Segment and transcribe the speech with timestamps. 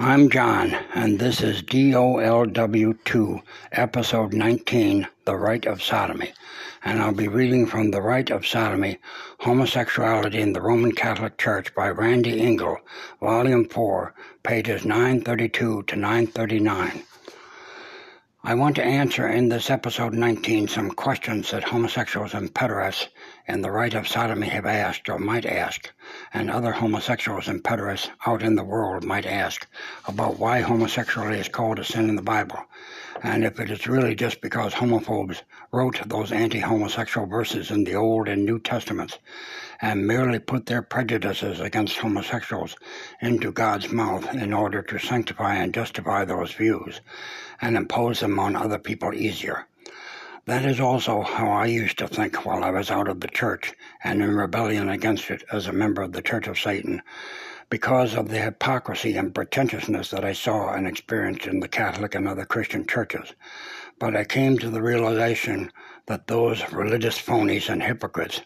[0.00, 3.42] I'm John, and this is DOLW2,
[3.72, 6.32] Episode 19 The Rite of Sodomy.
[6.84, 8.98] And I'll be reading from The Rite of Sodomy
[9.40, 12.78] Homosexuality in the Roman Catholic Church by Randy Engel,
[13.20, 14.14] Volume 4,
[14.44, 17.02] pages 932 to 939.
[18.44, 23.08] I want to answer in this episode 19 some questions that homosexuals and pederasts
[23.48, 25.90] and the right of sodomy have asked or might ask,
[26.32, 29.66] and other homosexuals and pederasts out in the world might ask
[30.06, 32.64] about why homosexuality is called a sin in the Bible,
[33.24, 35.42] and if it is really just because homophobes
[35.72, 39.18] wrote those anti homosexual verses in the Old and New Testaments
[39.80, 42.76] and merely put their prejudices against homosexuals
[43.20, 47.00] into God's mouth in order to sanctify and justify those views
[47.60, 49.66] and impose them on other people easier.
[50.46, 53.74] That is also how I used to think while I was out of the church
[54.02, 57.02] and in rebellion against it as a member of the Church of Satan,
[57.68, 62.26] because of the hypocrisy and pretentiousness that I saw and experienced in the Catholic and
[62.26, 63.34] other Christian churches.
[63.98, 65.70] But I came to the realization
[66.06, 68.40] that those religious phonies and hypocrites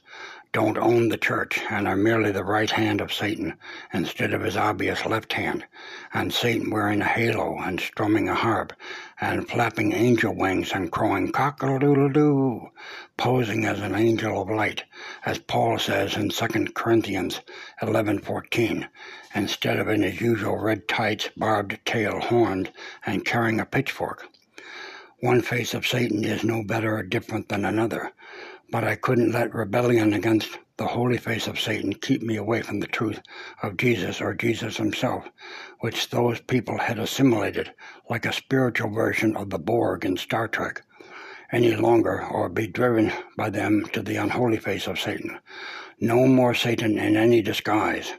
[0.53, 3.55] don't own the church and are merely the right hand of Satan
[3.95, 5.65] instead of his obvious left hand,
[6.13, 8.75] and Satan wearing a halo and strumming a harp
[9.19, 12.69] and flapping angel wings and crowing cock-a-doodle-doo,
[13.17, 14.85] posing as an angel of light,
[15.25, 17.41] as Paul says in 2 Corinthians
[17.81, 18.87] 11:14,
[19.35, 22.69] instead of in his usual red tights, barbed tail, horns,
[23.07, 24.29] and carrying a pitchfork.
[25.21, 28.13] One face of Satan is no better or different than another,
[28.73, 32.81] but I couldn't let rebellion against the holy face of Satan keep me away from
[32.81, 33.21] the truth
[33.63, 35.29] of Jesus or Jesus himself,
[35.81, 37.75] which those people had assimilated
[38.09, 40.83] like a spiritual version of the Borg in Star Trek,
[41.53, 45.39] any longer or be driven by them to the unholy face of Satan.
[46.01, 48.15] No more Satan in any disguise.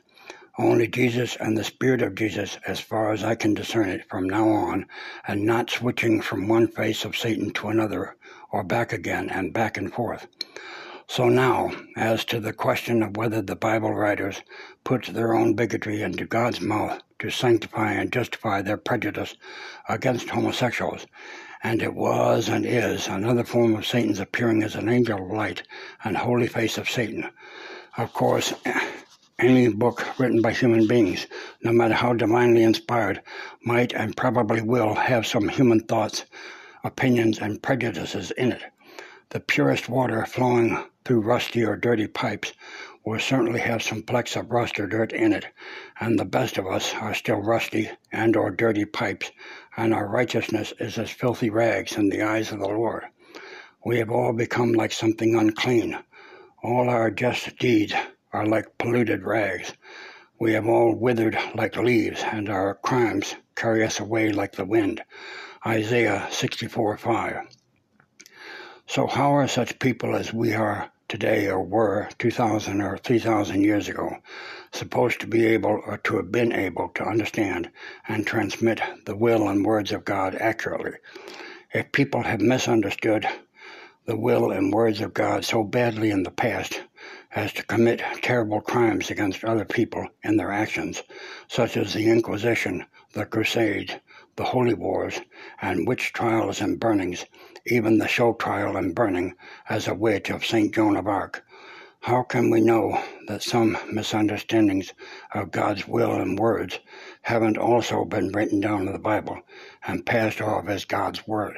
[0.59, 4.29] Only Jesus and the Spirit of Jesus, as far as I can discern it from
[4.29, 4.85] now on,
[5.27, 8.15] and not switching from one face of Satan to another,
[8.51, 10.27] or back again and back and forth.
[11.15, 14.41] So now, as to the question of whether the Bible writers
[14.83, 19.35] put their own bigotry into God's mouth to sanctify and justify their prejudice
[19.87, 21.05] against homosexuals,
[21.61, 25.61] and it was and is another form of Satan's appearing as an angel of light
[26.03, 27.29] and holy face of Satan.
[27.95, 28.51] Of course,
[29.37, 31.27] any book written by human beings,
[31.61, 33.21] no matter how divinely inspired,
[33.63, 36.25] might and probably will have some human thoughts,
[36.83, 38.63] opinions, and prejudices in it.
[39.29, 42.53] The purest water flowing through rusty or dirty pipes
[43.05, 45.45] will certainly have some flecks of rust or dirt in it,
[45.99, 49.29] and the best of us are still rusty and or dirty pipes,
[49.75, 53.03] and our righteousness is as filthy rags in the eyes of the Lord.
[53.85, 55.99] We have all become like something unclean.
[56.63, 57.93] All our just deeds
[58.31, 59.73] are like polluted rags.
[60.39, 65.03] We have all withered like leaves, and our crimes carry us away like the wind.
[65.65, 67.37] Isaiah 64 5.
[68.87, 73.87] So, how are such people as we are today or were 2,000 or 3,000 years
[73.87, 74.17] ago
[74.71, 77.69] supposed to be able or to have been able to understand
[78.07, 80.93] and transmit the will and words of God accurately?
[81.71, 83.27] If people have misunderstood
[84.07, 86.81] the will and words of God so badly in the past,
[87.35, 91.03] as to commit terrible crimes against other people in their actions,
[91.47, 93.93] such as the Inquisition, the Crusades,
[94.35, 95.21] the Holy Wars,
[95.61, 97.23] and witch trials and burnings,
[97.65, 99.33] even the show trial and burning
[99.69, 100.73] as a witch of St.
[100.75, 101.45] Joan of Arc.
[102.01, 104.93] How can we know that some misunderstandings
[105.33, 106.79] of God's will and words
[107.21, 109.39] haven't also been written down in the Bible
[109.87, 111.57] and passed off as God's Word?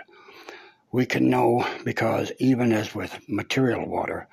[0.91, 4.27] We can know because even as with material water,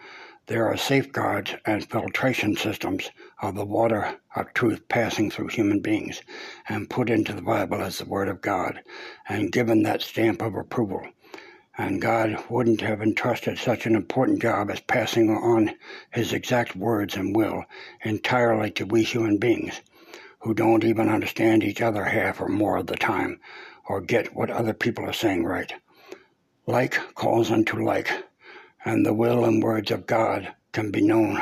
[0.48, 3.10] there are safeguards and filtration systems
[3.40, 6.20] of the water of truth passing through human beings
[6.68, 8.82] and put into the Bible as the Word of God
[9.26, 11.06] and given that stamp of approval.
[11.78, 15.74] And God wouldn't have entrusted such an important job as passing on
[16.12, 17.64] His exact words and will
[18.02, 19.80] entirely to we human beings
[20.40, 23.40] who don't even understand each other half or more of the time
[23.88, 25.72] or get what other people are saying right.
[26.66, 28.24] Like calls unto like
[28.84, 31.40] and the will and words of God can be known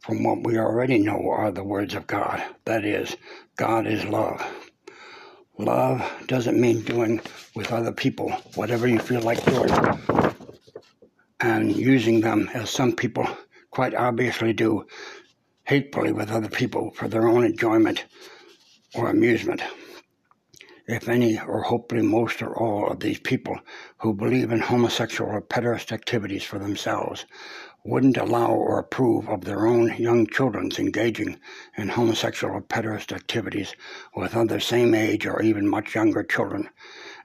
[0.00, 2.42] from what we already know are the words of God.
[2.64, 3.16] That is,
[3.56, 4.63] God is love.
[5.58, 7.20] Love doesn't mean doing
[7.54, 9.70] with other people whatever you feel like doing.
[11.40, 13.26] And using them as some people
[13.70, 14.84] quite obviously do
[15.64, 18.04] hatefully with other people for their own enjoyment
[18.94, 19.62] or amusement.
[20.86, 23.58] If any, or hopefully most or all of these people
[23.98, 27.24] who believe in homosexual or pederast activities for themselves,
[27.84, 31.38] wouldn't allow or approve of their own young children's engaging
[31.76, 33.74] in homosexual or pederast activities
[34.16, 36.68] with other same age or even much younger children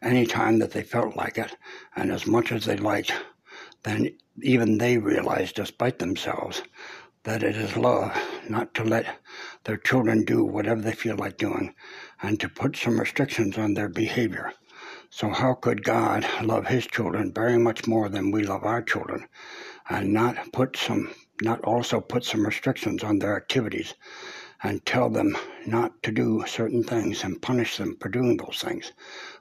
[0.01, 1.55] any time that they felt like it
[1.95, 3.13] and as much as they liked,
[3.83, 4.09] then
[4.41, 6.61] even they realized, despite themselves,
[7.23, 8.15] that it is love
[8.49, 9.19] not to let
[9.65, 11.73] their children do whatever they feel like doing
[12.21, 14.53] and to put some restrictions on their behavior.
[15.09, 19.27] So, how could God love His children very much more than we love our children?
[19.89, 23.95] And not put some not also put some restrictions on their activities
[24.61, 28.91] and tell them not to do certain things and punish them for doing those things,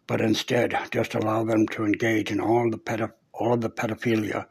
[0.06, 4.47] but instead just allow them to engage in all the all of the pedophilia,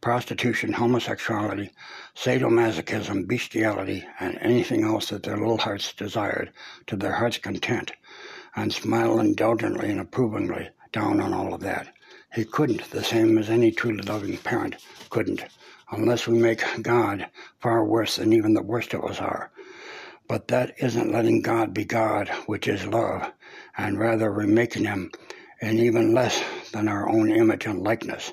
[0.00, 1.70] prostitution, homosexuality,
[2.14, 6.50] sadomasochism, bestiality, and anything else that their little hearts desired
[6.86, 7.92] to their heart's content,
[8.56, 11.92] and smile indulgently and approvingly down on all of that.
[12.32, 14.76] He couldn't, the same as any truly loving parent
[15.10, 15.44] couldn't,
[15.90, 17.28] unless we make God
[17.58, 19.50] far worse than even the worst of us are.
[20.28, 23.32] But that isn't letting God be God, which is love,
[23.76, 25.10] and rather remaking him
[25.60, 26.40] in even less
[26.70, 28.32] than our own image and likeness.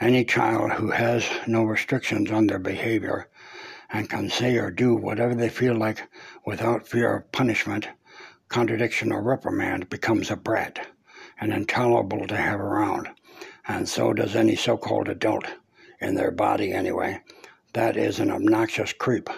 [0.00, 3.28] Any child who has no restrictions on their behavior
[3.88, 6.08] and can say or do whatever they feel like
[6.44, 7.86] without fear of punishment,
[8.48, 10.88] contradiction, or reprimand becomes a brat
[11.42, 13.08] and intolerable to have around.
[13.66, 15.44] And so does any so called adult,
[16.00, 17.20] in their body anyway.
[17.72, 19.28] That is an obnoxious creep.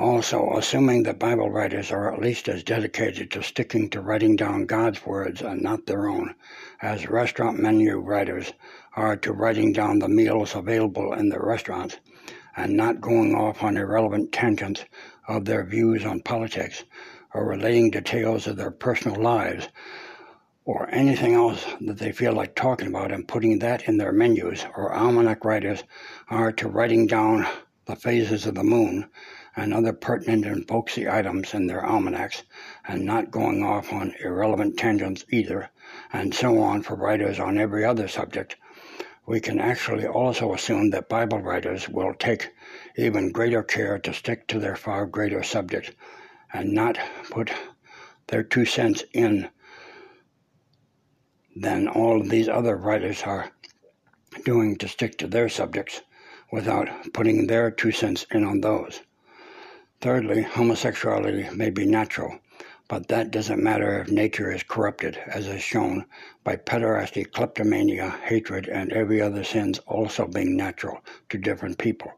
[0.00, 4.66] Also, assuming that Bible writers are at least as dedicated to sticking to writing down
[4.66, 6.34] God's words and not their own,
[6.82, 8.52] as restaurant menu writers
[8.96, 11.98] are to writing down the meals available in their restaurants,
[12.56, 14.84] and not going off on irrelevant tangents
[15.28, 16.82] of their views on politics
[17.32, 19.68] or relating details of their personal lives
[20.66, 24.66] or anything else that they feel like talking about and putting that in their menus,
[24.76, 25.84] or almanac writers
[26.28, 27.46] are to writing down
[27.86, 29.08] the phases of the moon
[29.54, 32.42] and other pertinent and folksy items in their almanacs,
[32.88, 35.70] and not going off on irrelevant tangents either,
[36.12, 38.56] and so on for writers on every other subject,
[39.24, 42.50] we can actually also assume that Bible writers will take
[42.96, 45.94] even greater care to stick to their far greater subject
[46.52, 46.98] and not
[47.30, 47.52] put
[48.26, 49.48] their two cents in
[51.56, 53.50] than all of these other writers are
[54.44, 56.02] doing to stick to their subjects
[56.52, 59.00] without putting their two cents in on those.
[60.02, 62.38] Thirdly, homosexuality may be natural,
[62.88, 66.04] but that doesn't matter if nature is corrupted, as is shown
[66.44, 71.00] by pederasty, kleptomania, hatred, and every other sins also being natural
[71.30, 72.12] to different people.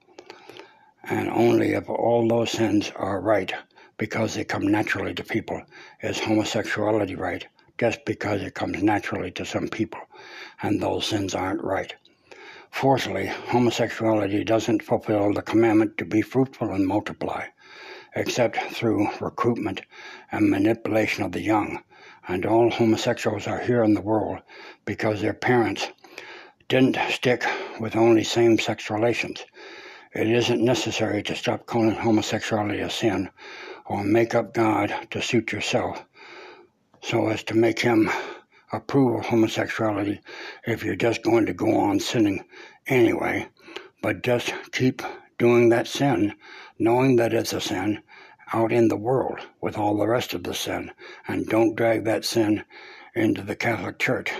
[1.04, 3.54] And only if all those sins are right,
[3.96, 5.62] because they come naturally to people,
[6.02, 7.46] is homosexuality right,
[7.78, 10.00] just because it comes naturally to some people,
[10.62, 11.94] and those sins aren't right.
[12.70, 17.46] Fourthly, homosexuality doesn't fulfill the commandment to be fruitful and multiply,
[18.14, 19.80] except through recruitment
[20.32, 21.82] and manipulation of the young.
[22.26, 24.42] And all homosexuals are here in the world
[24.84, 25.88] because their parents
[26.68, 27.44] didn't stick
[27.80, 29.46] with only same sex relations.
[30.12, 33.30] It isn't necessary to stop calling homosexuality a sin
[33.86, 36.04] or make up God to suit yourself
[37.02, 38.10] so as to make him
[38.72, 40.20] approve of homosexuality
[40.66, 42.44] if you're just going to go on sinning
[42.86, 43.46] anyway.
[44.02, 45.02] But just keep
[45.38, 46.34] doing that sin,
[46.78, 48.02] knowing that it's a sin,
[48.52, 50.90] out in the world with all the rest of the sin.
[51.26, 52.64] And don't drag that sin
[53.14, 54.32] into the Catholic Church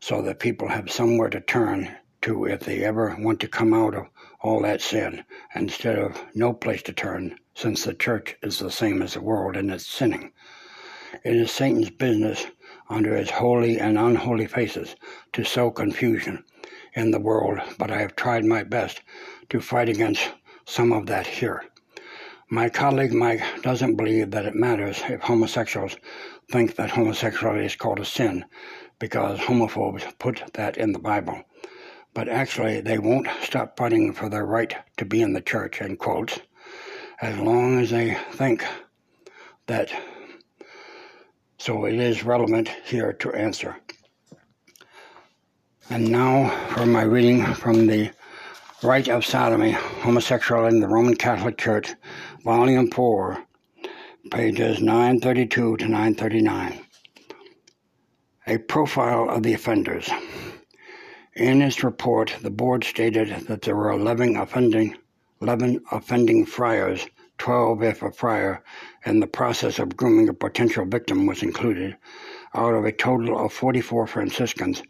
[0.00, 3.94] so that people have somewhere to turn to if they ever want to come out
[3.94, 4.06] of
[4.40, 5.24] all that sin
[5.54, 9.56] instead of no place to turn since the church is the same as the world
[9.56, 10.32] and its sinning.
[11.24, 12.46] It is Satan's business
[12.90, 14.94] under his holy and unholy faces
[15.32, 16.44] to sow confusion
[16.92, 19.00] in the world, but I have tried my best
[19.48, 20.32] to fight against
[20.66, 21.64] some of that here.
[22.50, 25.96] My colleague Mike doesn't believe that it matters if homosexuals
[26.50, 28.44] think that homosexuality is called a sin
[28.98, 31.42] because homophobes put that in the Bible.
[32.12, 35.96] But actually, they won't stop fighting for their right to be in the church, in
[35.96, 36.38] quotes,
[37.22, 38.62] as long as they think
[39.68, 39.90] that
[41.64, 43.74] so it is relevant here to answer.
[45.88, 48.10] And now for my reading from the
[48.82, 51.94] Rite of Sodomy, Homosexuality in the Roman Catholic Church,
[52.44, 53.42] Volume 4,
[54.30, 56.80] pages 932 to 939.
[58.46, 60.10] A profile of the offenders.
[61.34, 64.98] In its report, the board stated that there were 11 offending,
[65.40, 67.06] 11 offending friars
[67.38, 68.62] 12 if a friar
[69.04, 71.96] in the process of grooming a potential victim was included,
[72.54, 74.82] out of a total of 44 Franciscans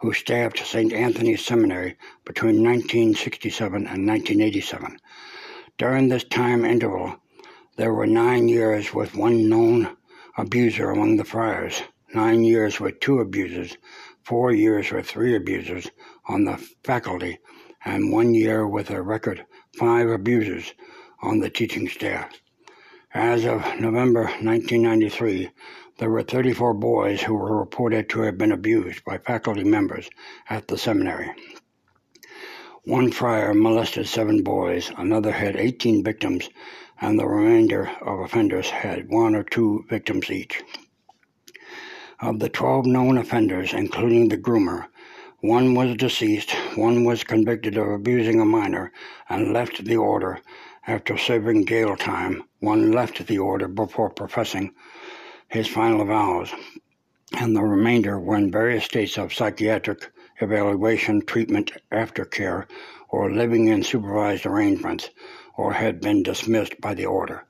[0.00, 0.92] who staffed St.
[0.92, 4.98] Anthony's Seminary between 1967 and 1987.
[5.78, 7.16] During this time interval,
[7.76, 9.96] there were nine years with one known
[10.36, 11.82] abuser among the friars,
[12.14, 13.76] nine years with two abusers,
[14.24, 15.90] four years with three abusers
[16.26, 17.38] on the faculty,
[17.84, 19.44] and one year with a record
[19.78, 20.74] five abusers
[21.22, 22.40] on the teaching staff.
[23.14, 25.50] As of November 1993,
[25.98, 30.10] there were 34 boys who were reported to have been abused by faculty members
[30.50, 31.30] at the seminary.
[32.84, 36.50] One friar molested seven boys, another had 18 victims,
[37.00, 40.62] and the remainder of offenders had one or two victims each.
[42.18, 44.86] Of the 12 known offenders, including the groomer,
[45.40, 48.92] one was deceased, one was convicted of abusing a minor
[49.28, 50.40] and left the order
[50.86, 52.42] after serving jail time.
[52.60, 54.72] One left the order before professing
[55.48, 56.52] his final vows,
[57.38, 60.10] and the remainder were in various states of psychiatric
[60.40, 62.66] evaluation, treatment, aftercare,
[63.08, 65.10] or living in supervised arrangements,
[65.56, 67.44] or had been dismissed by the order.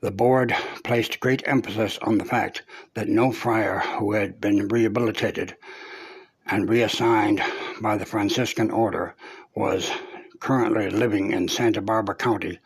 [0.00, 0.54] The board
[0.84, 2.62] placed great emphasis on the fact
[2.94, 5.56] that no friar who had been rehabilitated
[6.46, 7.42] and reassigned
[7.80, 9.14] by the Franciscan order
[9.54, 9.90] was
[10.44, 12.58] currently living in Santa Barbara County,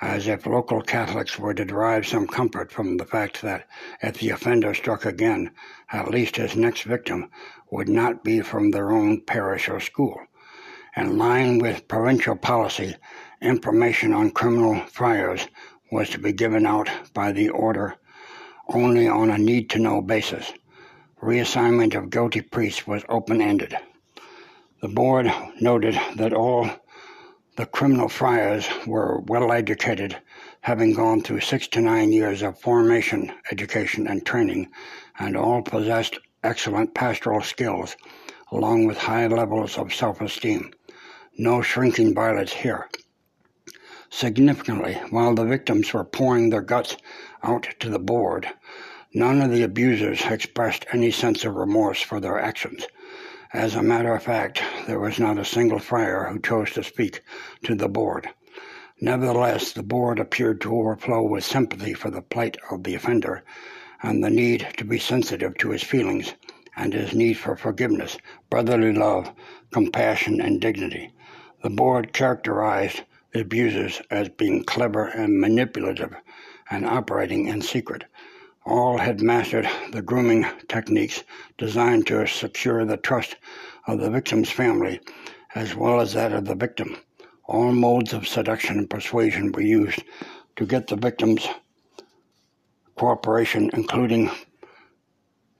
[0.00, 3.68] as if local Catholics were to derive some comfort from the fact that
[4.02, 5.52] if the offender struck again,
[5.92, 7.30] at least his next victim
[7.70, 10.20] would not be from their own parish or school.
[10.96, 12.96] In line with provincial policy,
[13.40, 15.46] information on criminal friars
[15.92, 17.94] was to be given out by the order
[18.66, 20.52] only on a need to know basis
[21.22, 23.76] reassignment of guilty priests was open ended.
[24.80, 26.68] The board noted that all
[27.62, 30.20] the criminal friars were well educated,
[30.62, 34.68] having gone through six to nine years of formation, education, and training,
[35.20, 37.94] and all possessed excellent pastoral skills,
[38.50, 40.72] along with high levels of self esteem.
[41.38, 42.88] No shrinking violets here.
[44.10, 46.96] Significantly, while the victims were pouring their guts
[47.44, 48.48] out to the board,
[49.14, 52.86] None of the abusers expressed any sense of remorse for their actions.
[53.54, 57.20] As a matter of fact, there was not a single friar who chose to speak
[57.64, 58.30] to the board.
[58.98, 63.44] Nevertheless, the board appeared to overflow with sympathy for the plight of the offender
[64.02, 66.32] and the need to be sensitive to his feelings
[66.78, 68.16] and his need for forgiveness,
[68.48, 69.30] brotherly love,
[69.70, 71.12] compassion, and dignity.
[71.62, 76.14] The board characterized the abusers as being clever and manipulative
[76.70, 78.04] and operating in secret.
[78.64, 81.24] All had mastered the grooming techniques
[81.58, 83.36] designed to secure the trust
[83.86, 85.00] of the victim's family
[85.54, 86.96] as well as that of the victim.
[87.44, 90.02] All modes of seduction and persuasion were used
[90.56, 91.46] to get the victim's
[92.96, 94.30] cooperation, including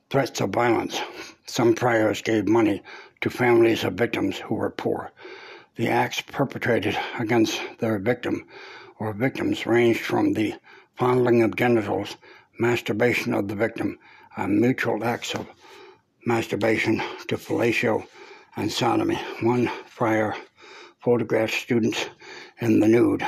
[0.08, 1.00] threats of violence.
[1.46, 2.82] Some priors gave money
[3.20, 5.10] to families of victims who were poor.
[5.76, 8.46] The acts perpetrated against their victim
[8.98, 10.54] or victims ranged from the
[10.96, 12.16] fondling of genitals
[12.62, 13.98] masturbation of the victim,
[14.36, 15.48] and mutual acts of
[16.24, 18.06] masturbation to fellatio
[18.54, 19.18] and sodomy.
[19.40, 20.36] One friar
[21.00, 22.06] photographed students
[22.60, 23.26] in the nude.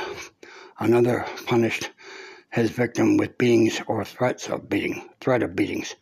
[0.79, 1.91] Another punished
[2.53, 5.95] his victim with beatings or threats of beating, threat of beatings.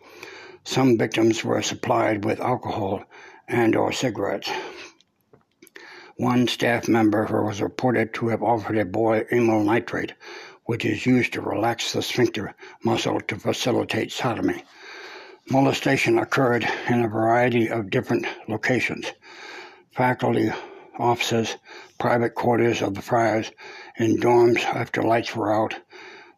[0.64, 3.04] Some victims were supplied with alcohol
[3.48, 4.52] and or cigarettes.
[6.18, 10.14] One staff member was reported to have offered a boy amyl nitrate,
[10.66, 12.54] which is used to relax the sphincter
[12.84, 14.64] muscle to facilitate sodomy.
[15.50, 19.12] Molestation occurred in a variety of different locations
[19.92, 20.52] faculty
[20.98, 21.56] offices,
[22.00, 23.52] private quarters of the friars,
[23.98, 25.76] in dorms after lights were out,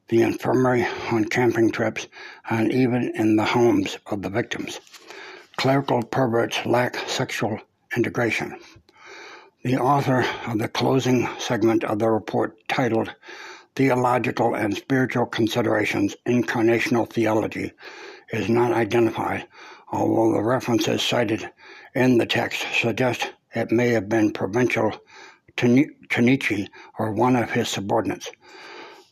[0.09, 2.07] the infirmary on camping trips,
[2.49, 4.79] and even in the homes of the victims.
[5.57, 7.59] Clerical perverts lack sexual
[7.95, 8.57] integration.
[9.63, 13.13] The author of the closing segment of the report titled
[13.75, 17.73] theological and spiritual considerations, incarnational theology
[18.31, 19.45] is not identified,
[19.91, 21.49] although the references cited
[21.93, 24.91] in the text suggest it may have been provincial
[25.57, 26.67] Chinnici
[26.97, 28.31] or one of his subordinates.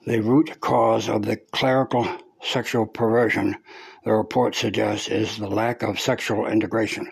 [0.06, 2.08] The root cause of the clerical
[2.42, 3.56] sexual perversion,
[4.04, 7.12] the report suggests, is the lack of sexual integration.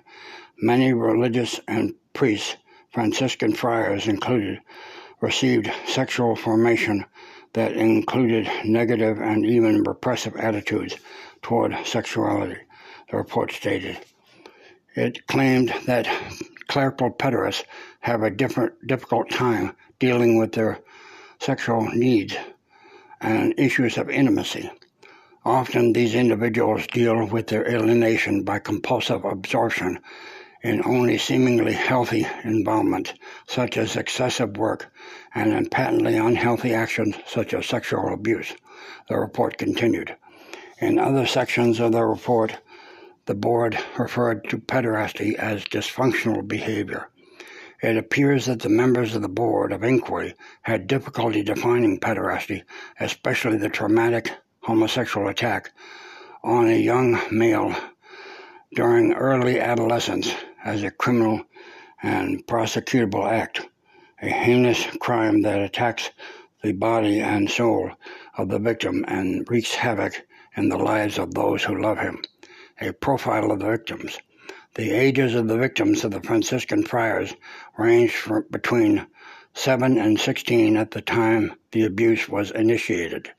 [0.62, 2.58] Many religious and priests,
[2.91, 4.60] Franciscan friars included,
[5.22, 7.05] received sexual formation
[7.53, 10.96] that included negative and even repressive attitudes
[11.41, 12.58] toward sexuality,
[13.10, 13.98] the report stated.
[14.96, 16.08] It claimed that
[16.67, 17.63] clerical pederasts
[18.01, 20.79] have a different, difficult time dealing with their
[21.39, 22.36] sexual needs
[23.22, 24.72] and issues of intimacy.
[25.43, 30.00] Often, these individuals deal with their alienation by compulsive absorption
[30.63, 33.13] in only seemingly healthy involvement,
[33.48, 34.91] such as excessive work,
[35.34, 38.53] and in patently unhealthy actions, such as sexual abuse.
[39.10, 40.15] The report continued.
[40.80, 42.58] In other sections of the report,
[43.25, 47.08] the board referred to pederasty as dysfunctional behavior.
[47.82, 52.63] It appears that the members of the Board of Inquiry had difficulty defining pederasty,
[53.00, 55.72] especially the traumatic homosexual attack
[56.44, 57.75] on a young male
[58.74, 61.41] during early adolescence as a criminal
[62.03, 63.68] and prosecutable act,
[64.22, 66.12] a heinous crime that attacks
[66.62, 67.91] the body and soul
[68.38, 70.25] of the victim and wreaks havoc
[70.56, 72.22] in the lives of those who love him.
[72.80, 74.20] A profile of the victims.
[74.75, 77.36] The ages of the victims of the Franciscan friars
[77.77, 79.06] ranged from between
[79.53, 83.32] 7 and 16 at the time the abuse was initiated.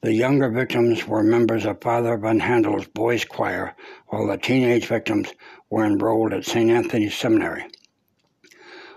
[0.00, 3.74] The younger victims were members of Father Van Handel's boys' choir,
[4.06, 5.34] while the teenage victims
[5.70, 6.70] were enrolled at St.
[6.70, 7.66] Anthony's Seminary.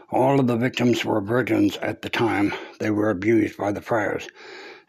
[0.10, 4.28] All of the victims were virgins at the time they were abused by the friars,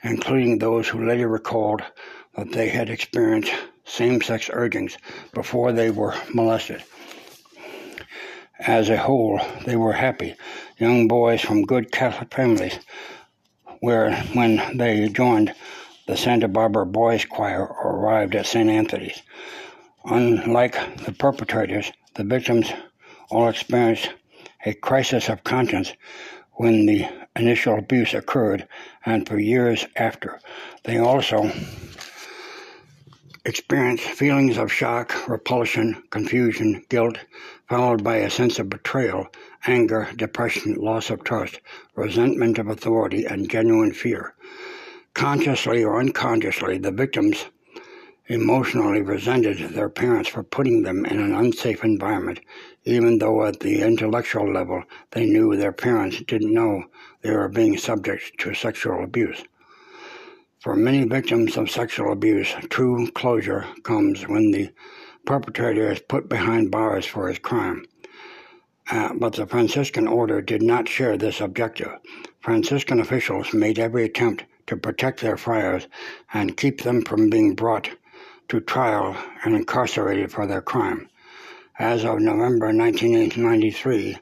[0.02, 1.82] including those who later recalled
[2.36, 3.52] that they had experienced
[3.84, 4.96] same-sex urgings
[5.34, 6.82] before they were molested.
[8.58, 10.36] As a whole, they were happy,
[10.78, 12.78] young boys from good Catholic families,
[13.80, 15.54] where when they joined
[16.06, 18.70] the Santa Barbara Boys Choir arrived at St.
[18.70, 19.22] Anthony's.
[20.04, 22.72] Unlike the perpetrators, the victims
[23.30, 24.10] all experienced
[24.66, 25.92] a crisis of conscience
[26.52, 27.06] when the
[27.36, 28.66] initial abuse occurred
[29.06, 30.40] and for years after.
[30.84, 31.50] They also
[33.44, 37.18] experience feelings of shock, repulsion, confusion, guilt,
[37.68, 39.26] followed by a sense of betrayal,
[39.66, 41.60] anger, depression, loss of trust,
[41.94, 44.34] resentment of authority, and genuine fear.
[45.14, 47.46] Consciously or unconsciously, the victims
[48.32, 52.40] emotionally resented their parents for putting them in an unsafe environment,
[52.84, 56.82] even though at the intellectual level they knew their parents didn't know
[57.20, 59.42] they were being subject to sexual abuse.
[60.60, 64.70] For many victims of sexual abuse, true closure comes when the
[65.26, 67.84] perpetrator is put behind bars for his crime.
[68.90, 71.92] Uh, but the Franciscan order did not share this objective.
[72.40, 75.86] Franciscan officials made every attempt to protect their friars
[76.32, 77.90] and keep them from being brought
[78.52, 81.08] to trial and incarcerated for their crime.
[81.78, 84.18] As of November 1993,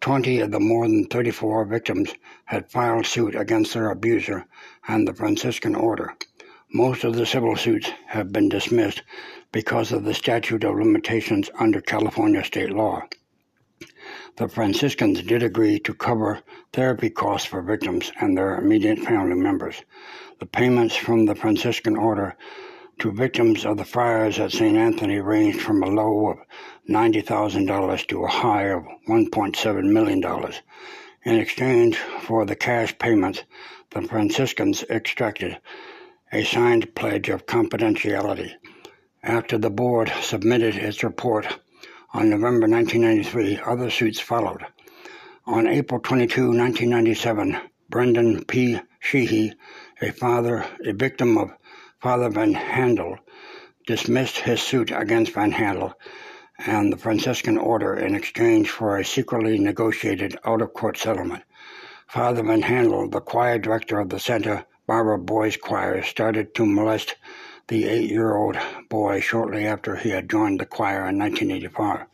[0.00, 2.14] 20 of the more than 34 victims
[2.44, 4.46] had filed suit against their abuser
[4.86, 6.14] and the Franciscan order.
[6.72, 9.02] Most of the civil suits have been dismissed
[9.50, 13.02] because of the statute of limitations under California state law.
[14.36, 16.38] The Franciscans did agree to cover
[16.72, 19.82] therapy costs for victims and their immediate family members.
[20.38, 22.36] The payments from the Franciscan order
[22.98, 24.76] to victims of the friars at St.
[24.76, 26.38] Anthony ranged from a low of
[26.88, 30.22] $90,000 to a high of $1.7 million.
[31.24, 33.42] In exchange for the cash payments,
[33.90, 35.58] the Franciscans extracted
[36.32, 38.52] a signed pledge of confidentiality.
[39.22, 41.46] After the board submitted its report
[42.12, 44.64] on November 1993, other suits followed.
[45.46, 48.80] On April 22, 1997, Brendan P.
[49.00, 49.52] Sheehy,
[50.00, 51.52] a father, a victim of
[52.02, 53.16] Father Van Handel,
[53.86, 55.94] dismissed his suit against Van Handel
[56.66, 61.44] and the Franciscan order in exchange for a secretly negotiated out-of-court settlement.
[62.08, 67.14] Father Van Handel, the choir director of the Santa Barbara Boys Choir, started to molest
[67.68, 68.56] the eight-year-old
[68.88, 72.06] boy shortly after he had joined the choir in 1985.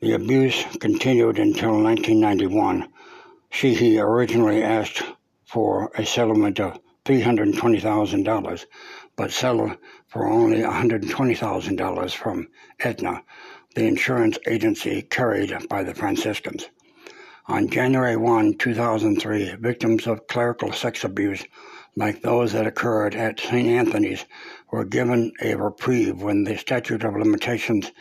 [0.00, 2.88] The abuse continued until 1991.
[3.50, 5.02] Sheehy originally asked
[5.44, 8.66] for a settlement of $320,000,
[9.16, 9.76] but settled
[10.08, 12.48] for only $120,000 from
[12.80, 13.22] Aetna,
[13.74, 16.68] the insurance agency carried by the Franciscans.
[17.46, 21.44] On January 1, 2003, victims of clerical sex abuse,
[21.94, 23.68] like those that occurred at St.
[23.68, 24.24] Anthony's,
[24.72, 27.92] were given a reprieve when the statute of limitations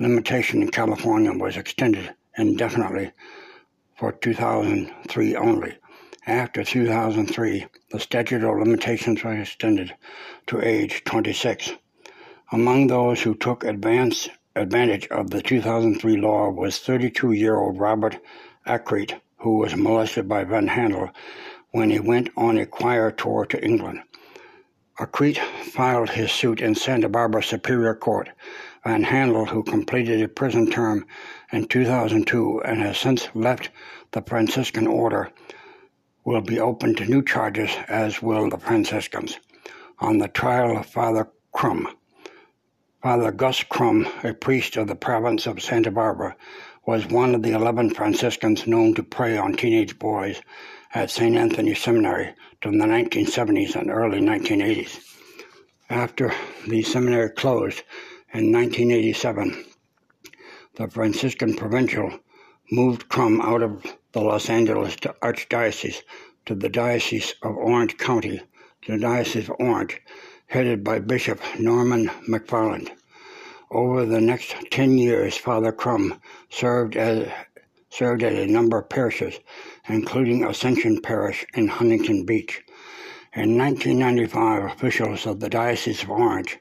[0.00, 3.12] limitation in California was extended indefinitely
[3.96, 5.76] for 2003 only.
[6.26, 9.92] After 2003, the statute of limitations was extended
[10.46, 11.72] to age 26.
[12.52, 18.18] Among those who took advance, advantage of the 2003 law was 32-year-old Robert
[18.68, 21.10] Akrete, who was molested by Van Handel
[21.72, 24.00] when he went on a choir tour to England.
[25.00, 28.28] Akrete filed his suit in Santa Barbara Superior Court.
[28.84, 31.04] Van Handel, who completed a prison term
[31.50, 33.70] in 2002 and has since left
[34.12, 35.32] the Franciscan order,
[36.24, 39.38] will be open to new charges, as will the Franciscans.
[39.98, 41.86] On the trial of Father Krum,
[43.02, 46.36] Father Gus Crum, a priest of the province of Santa Barbara,
[46.86, 50.40] was one of the 11 Franciscans known to prey on teenage boys
[50.94, 51.36] at St.
[51.36, 55.00] Anthony Seminary during the 1970s and early 1980s.
[55.90, 56.32] After
[56.66, 57.82] the seminary closed
[58.32, 59.64] in 1987,
[60.76, 62.18] the Franciscan Provincial
[62.72, 66.00] moved Crum out of the Los Angeles Archdiocese
[66.46, 68.40] to the Diocese of Orange County,
[68.86, 70.00] the Diocese of Orange,
[70.46, 72.88] headed by Bishop Norman McFarland.
[73.70, 77.28] Over the next 10 years, Father Crum served as
[77.90, 79.38] served at a number of parishes,
[79.90, 82.62] including Ascension Parish in Huntington Beach.
[83.34, 86.58] In 1995, officials of the Diocese of Orange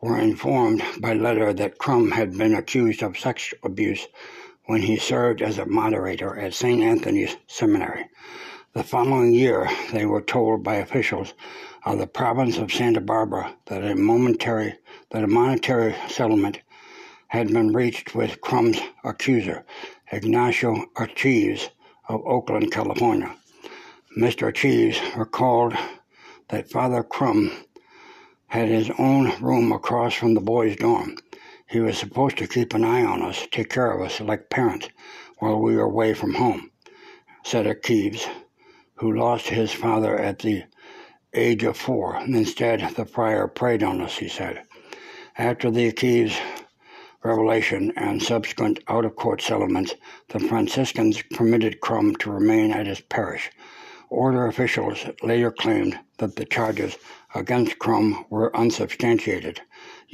[0.00, 4.06] were informed by letter that Crum had been accused of sex abuse
[4.66, 6.82] when he served as a moderator at St.
[6.82, 8.06] Anthony's Seminary.
[8.72, 11.34] The following year, they were told by officials
[11.84, 14.74] of the province of Santa Barbara that a momentary
[15.10, 16.60] that a monetary settlement
[17.28, 19.64] had been reached with Crum's accuser,
[20.10, 21.70] Ignacio Archives
[22.08, 23.34] of Oakland, California.
[24.18, 24.44] Mr.
[24.44, 25.74] Archives recalled
[26.48, 27.52] that Father Crum
[28.46, 31.16] had his own room across from the boys' dorm.
[31.66, 34.88] He was supposed to keep an eye on us, take care of us like parents,
[35.38, 36.70] while we were away from home,
[37.44, 38.28] said Archives,
[38.96, 40.64] who lost his father at the
[41.32, 42.16] age of four.
[42.20, 44.62] Instead, the friar preyed on us, he said.
[45.36, 46.38] After the Archives
[47.24, 49.94] revelation and subsequent out of court settlements,
[50.28, 53.50] the Franciscans permitted Crum to remain at his parish.
[54.10, 56.96] Order officials later claimed that the charges
[57.34, 59.60] against Crum were unsubstantiated,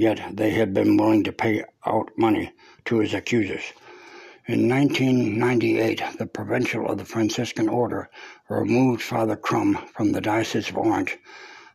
[0.00, 2.50] yet they had been willing to pay out money
[2.86, 3.62] to his accusers.
[4.46, 8.08] In 1998, the Provincial of the Franciscan Order
[8.48, 11.18] removed Father Crum from the Diocese of Orange,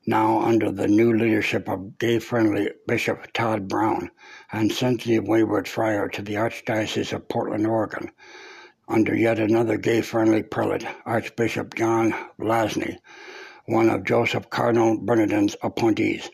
[0.08, 4.10] now under the new leadership of gay-friendly Bishop Tod Brown,
[4.52, 8.10] and sent the wayward friar to the Archdiocese of Portland, Oregon,
[8.88, 12.98] under yet another gay-friendly prelate, Archbishop John Vlazny,
[13.68, 16.28] one of Joseph Cardinal Bernardin's appointees.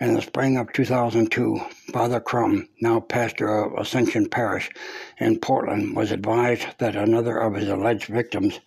[0.00, 1.60] In the spring of 2002,
[1.92, 4.70] Father Crum, now pastor of Ascension Parish
[5.18, 8.60] in Portland, was advised that another of his alleged victims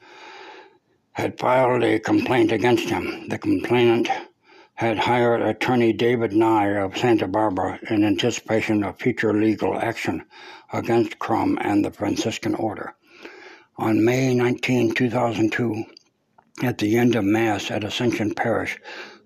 [1.14, 3.28] had filed a complaint against him.
[3.30, 4.10] The complainant
[4.76, 10.24] had hired attorney David Nye of Santa Barbara in anticipation of future legal action
[10.72, 12.94] against Crum and the Franciscan Order.
[13.78, 15.84] On May 19, 2002,
[16.62, 18.78] at the end of Mass at Ascension Parish,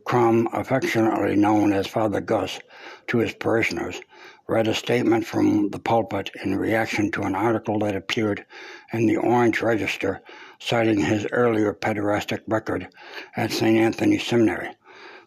[0.07, 2.61] Crum, affectionately known as Father Gus
[3.07, 3.99] to his parishioners,
[4.47, 8.45] read a statement from the pulpit in reaction to an article that appeared
[8.93, 10.21] in the Orange Register
[10.59, 12.87] citing his earlier pederastic record
[13.35, 13.77] at St.
[13.77, 14.69] Anthony Seminary.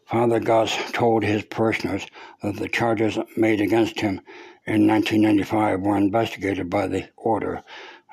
[0.07, 2.07] Father Gus told his parishioners
[2.43, 4.23] that the charges made against him
[4.65, 7.63] in 1995 were investigated by the order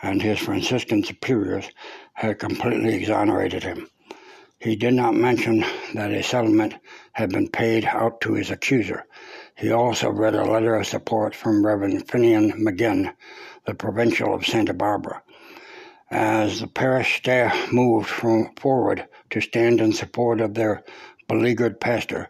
[0.04, 1.70] and his Franciscan superiors
[2.16, 3.88] had completely exonerated him.
[4.60, 6.74] He did not mention that a settlement
[7.12, 9.06] had been paid out to his accuser.
[9.56, 13.14] He also read a letter of support from Reverend Finian McGinn,
[13.66, 15.22] the provincial of Santa Barbara.
[16.10, 20.84] As the parish staff moved forward to stand in support of their
[21.28, 22.30] beleaguered pastor,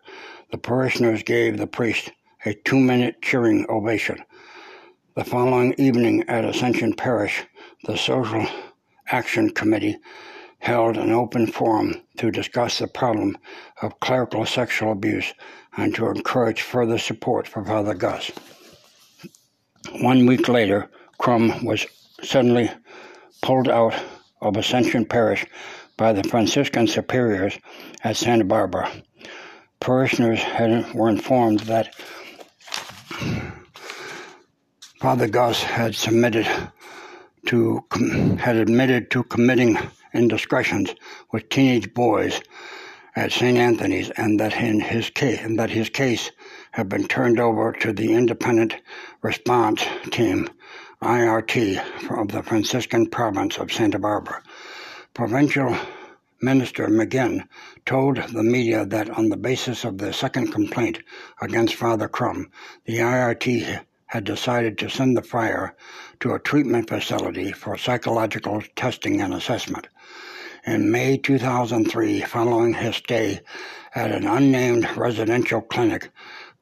[0.52, 2.12] the parishioners gave the priest
[2.46, 4.22] a two minute cheering ovation.
[5.16, 7.46] The following evening at Ascension Parish,
[7.86, 8.46] the Social
[9.08, 9.98] Action Committee
[10.60, 13.38] held an open forum to discuss the problem
[13.82, 15.34] of clerical sexual abuse
[15.78, 18.32] and to encourage further support for Father Gus.
[20.02, 21.86] One week later, Crum was
[22.24, 22.70] suddenly
[23.41, 23.93] pulled out
[24.41, 25.46] of Ascension Parish
[25.96, 27.58] by the Franciscan superiors
[28.04, 28.91] at Santa Barbara.
[29.80, 31.93] Parishioners had, were informed that
[35.00, 36.48] Father Gus had submitted
[37.46, 37.84] to
[38.39, 39.78] had admitted to committing
[40.13, 40.96] indiscretions
[41.32, 42.41] with teenage boys
[43.15, 43.58] at St.
[43.58, 46.32] Anthony's, and that in his case, and that his case
[46.72, 48.76] had been turned over to the Independent
[49.24, 50.48] Response Team
[51.02, 51.82] (IRT)
[52.22, 54.43] of the Franciscan Province of Santa Barbara.
[55.13, 55.76] Provincial
[56.41, 57.48] Minister McGinn
[57.88, 61.00] told the media that on the basis of the second complaint
[61.41, 62.52] against Father Crum,
[62.86, 65.76] the IRT had decided to send the friar
[66.20, 69.88] to a treatment facility for psychological testing and assessment.
[70.65, 73.41] In May 2003, following his stay
[73.96, 76.10] at an unnamed residential clinic,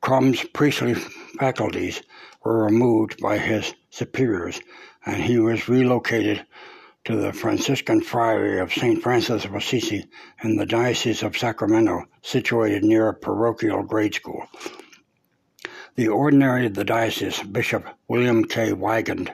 [0.01, 2.01] Crum's priestly faculties
[2.43, 4.59] were removed by his superiors,
[5.05, 6.45] and he was relocated
[7.05, 9.01] to the Franciscan Friary of St.
[9.01, 10.05] Francis of Assisi
[10.43, 14.47] in the Diocese of Sacramento, situated near a parochial grade school.
[15.95, 18.73] The ordinary of the diocese, Bishop William K.
[18.73, 19.33] Weigand,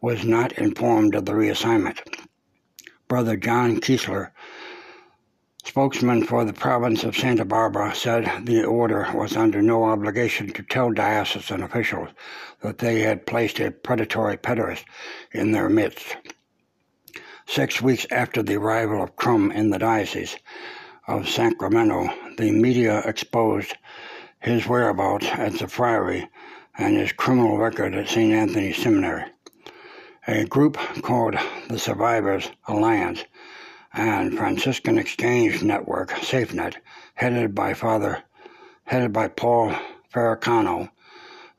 [0.00, 1.98] was not informed of the reassignment.
[3.08, 4.30] Brother John Kiesler,
[5.64, 10.62] spokesman for the province of Santa Barbara, said the order was under no obligation to
[10.62, 12.10] tell diocesan officials
[12.60, 14.84] that they had placed a predatory pederast
[15.32, 16.16] in their midst.
[17.48, 20.36] Six weeks after the arrival of Crum in the diocese
[21.08, 23.74] of Sacramento, the media exposed
[24.44, 26.28] his whereabouts at the friary
[26.76, 28.30] and his criminal record at St.
[28.30, 29.24] Anthony's Seminary.
[30.28, 31.34] A group called
[31.68, 33.24] the Survivors Alliance
[33.94, 36.74] and Franciscan Exchange Network, SafeNet,
[37.14, 38.22] headed by Father,
[38.84, 39.74] headed by Paul
[40.12, 40.90] Fericano,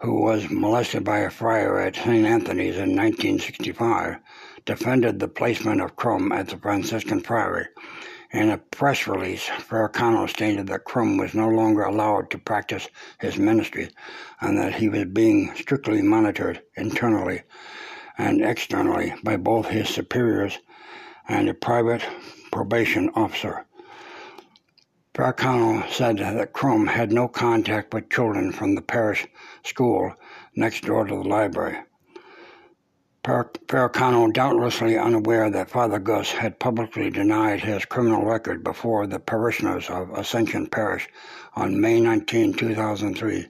[0.02, 2.24] who was molested by a friar at St.
[2.24, 4.17] Anthony's in 1965,
[4.65, 7.65] defended the placement of Crum at the Franciscan Friary
[8.36, 12.89] in a press release, Fericano stated that Crum was no longer allowed to practice
[13.21, 13.89] his ministry
[14.41, 17.43] and that he was being strictly monitored internally
[18.17, 20.60] and externally by both his superiors
[21.30, 22.06] and a private
[22.52, 23.65] probation officer.
[25.13, 29.26] Fericano said that Crum had no contact with children from the parish
[29.63, 30.13] school
[30.58, 31.78] next door to the library.
[33.25, 39.89] Fericano, doubtlessly unaware that Father Gus had publicly denied his criminal record before the parishioners
[39.89, 41.09] of Ascension Parish
[41.55, 43.47] on May 19, 2003,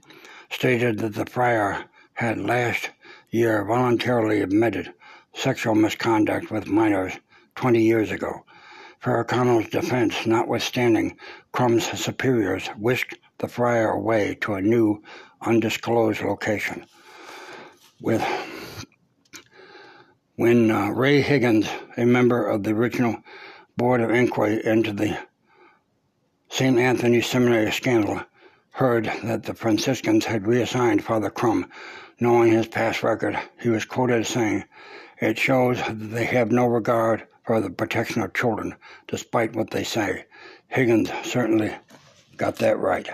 [0.50, 1.84] stated that the friar
[2.14, 2.92] had last
[3.32, 4.94] year voluntarily admitted
[5.34, 7.12] sexual misconduct with minors
[7.56, 8.46] 20 years ago.
[9.04, 11.18] Fericano's defense, notwithstanding,
[11.52, 15.04] Crum's superiors whisked the friar away to a new,
[15.42, 16.86] undisclosed location.
[18.00, 18.26] With
[20.38, 23.16] when uh, Ray Higgins, a member of the original
[23.78, 25.18] Board of Inquiry into the
[26.50, 26.78] St.
[26.78, 28.22] Anthony Seminary scandal,
[28.72, 31.70] heard that the Franciscans had reassigned Father Crum,
[32.20, 34.66] knowing his past record, he was quoted as saying,
[35.22, 38.76] It shows that they have no regard for the protection of children,
[39.08, 40.26] despite what they say.
[40.68, 41.74] Higgins certainly
[42.36, 43.08] got that right.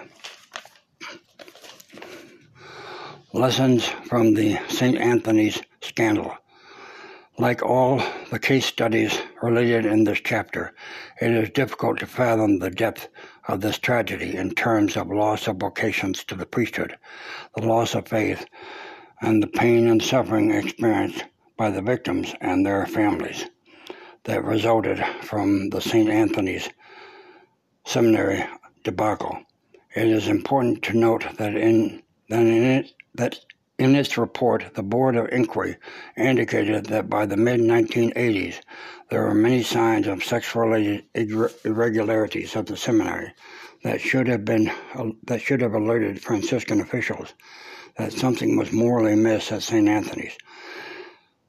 [3.33, 4.97] Lessons from the St.
[4.97, 6.35] Anthony's scandal.
[7.37, 10.73] Like all the case studies related in this chapter,
[11.21, 13.07] it is difficult to fathom the depth
[13.47, 16.97] of this tragedy in terms of loss of vocations to the priesthood,
[17.55, 18.45] the loss of faith,
[19.21, 21.23] and the pain and suffering experienced
[21.57, 23.45] by the victims and their families
[24.25, 26.09] that resulted from the St.
[26.09, 26.69] Anthony's
[27.85, 28.45] Seminary
[28.83, 29.39] debacle.
[29.95, 33.39] It is important to note that in, that in it, that
[33.81, 35.75] in its report, the Board of Inquiry
[36.15, 38.61] indicated that by the mid 1980s,
[39.09, 41.03] there were many signs of sex related
[41.65, 43.33] irregularities at the seminary
[43.83, 47.33] that should have been uh, that should have alerted Franciscan officials
[47.97, 49.89] that something was morally amiss at St.
[49.89, 50.37] Anthony's.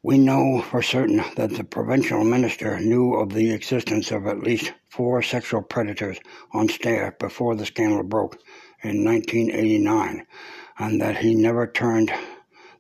[0.03, 4.73] We know for certain that the provincial minister knew of the existence of at least
[4.88, 6.18] four sexual predators
[6.53, 8.38] on staff before the scandal broke
[8.83, 10.27] in 1989
[10.83, 12.12] and that he never turned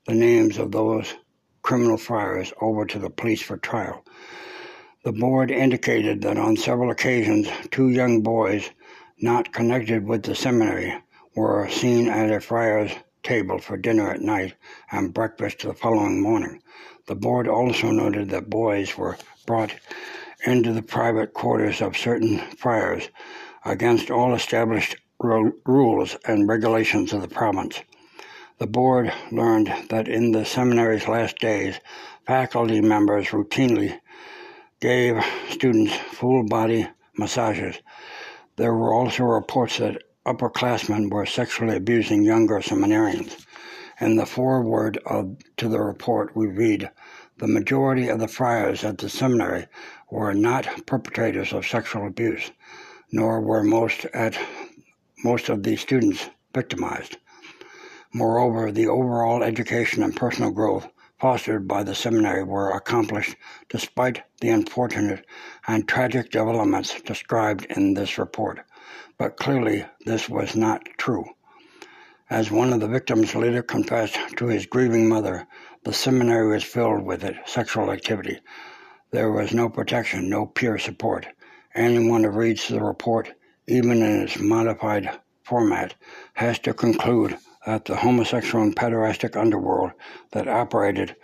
[0.06, 1.14] the names of those
[1.62, 4.04] criminal friars over to the police for trial.
[5.04, 8.68] The board indicated that on several occasions, two young boys
[9.20, 10.92] not connected with the seminary
[11.36, 12.90] were seen at a friar's
[13.22, 14.54] table for dinner at night
[14.90, 16.60] and breakfast the following morning.
[17.06, 19.76] The board also noted that boys were brought
[20.44, 23.08] into the private quarters of certain friars
[23.64, 27.80] against all established rules and regulations of the province.
[28.58, 31.80] The board learned that in the seminary's last days,
[32.26, 33.98] faculty members routinely
[34.80, 37.80] gave students full body massages.
[38.56, 43.44] There were also reports that upperclassmen were sexually abusing younger seminarians.
[44.00, 46.90] In the foreword of, to the report, we read
[47.38, 49.66] the majority of the friars at the seminary
[50.10, 52.50] were not perpetrators of sexual abuse,
[53.10, 54.38] nor were most at
[55.24, 57.16] most of the students victimized.
[58.12, 63.36] Moreover, the overall education and personal growth fostered by the seminary were accomplished
[63.68, 65.24] despite the unfortunate
[65.66, 68.60] and tragic developments described in this report.
[69.18, 71.24] But clearly, this was not true.
[72.28, 75.46] As one of the victims later confessed to his grieving mother,
[75.84, 78.40] the seminary was filled with it, sexual activity.
[79.10, 81.26] There was no protection, no peer support.
[81.74, 83.32] Anyone who reads the report
[83.66, 85.94] even in its modified format,
[86.34, 89.92] has to conclude that the homosexual and pederastic underworld
[90.32, 91.14] that operated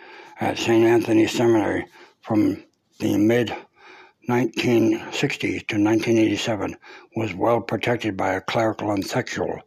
[0.41, 0.85] at St.
[0.85, 1.87] Anthony's Seminary
[2.21, 2.63] from
[3.01, 3.55] the mid
[4.29, 6.77] 1960s to 1987
[7.17, 9.61] was well protected by a clerical and sexual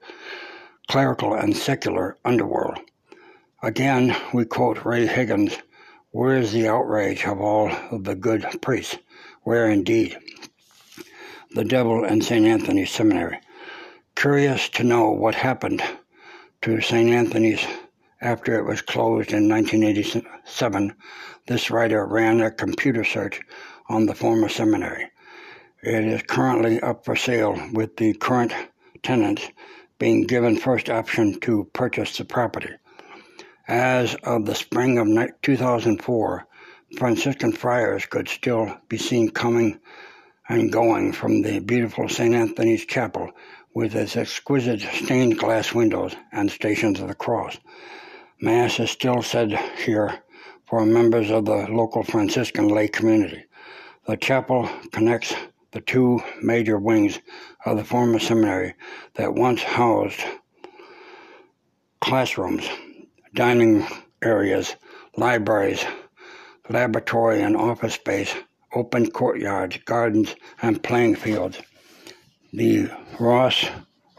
[0.91, 2.77] clerical and secular underworld.
[3.63, 5.57] Again, we quote Ray Higgins
[6.11, 8.97] Where is the outrage of all of the good priests?
[9.43, 10.17] Where indeed?
[11.53, 12.45] The devil in St.
[12.45, 13.39] Anthony's Seminary.
[14.15, 15.83] Curious to know what happened
[16.61, 17.09] to St.
[17.09, 17.65] Anthony's
[18.21, 20.93] after it was closed in 1987,
[21.47, 23.41] this writer ran a computer search
[23.89, 25.09] on the former seminary.
[25.81, 28.53] It is currently up for sale with the current
[29.01, 29.49] tenants
[29.97, 32.75] being given first option to purchase the property.
[33.67, 35.07] As of the spring of
[35.41, 36.47] 2004,
[36.97, 39.79] Franciscan friars could still be seen coming
[40.51, 42.35] and going from the beautiful St.
[42.35, 43.31] Anthony's Chapel
[43.73, 47.57] with its exquisite stained glass windows and stations of the cross.
[48.41, 50.19] Mass is still said here
[50.65, 53.45] for members of the local Franciscan lay community.
[54.07, 55.33] The chapel connects
[55.71, 57.19] the two major wings
[57.65, 58.73] of the former seminary
[59.13, 60.19] that once housed
[62.01, 62.67] classrooms
[63.33, 63.87] dining
[64.21, 64.75] areas,
[65.15, 65.85] libraries,
[66.67, 68.35] laboratory and office space,
[68.73, 71.59] open courtyards, gardens, and playing fields.
[72.53, 73.65] The Ross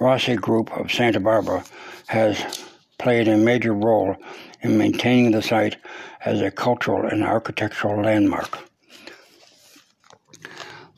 [0.00, 1.64] Rossi Group of Santa Barbara
[2.08, 2.64] has
[2.98, 4.16] played a major role
[4.62, 5.76] in maintaining the site
[6.24, 8.58] as a cultural and architectural landmark.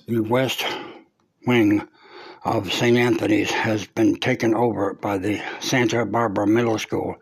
[0.06, 0.64] The west
[1.46, 1.86] wing
[2.44, 2.96] of St.
[2.96, 7.16] Anthony's has been taken over by the Santa Barbara Middle School,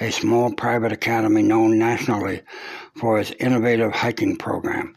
[0.00, 2.42] a small private academy known nationally
[2.96, 4.94] for its innovative hiking program.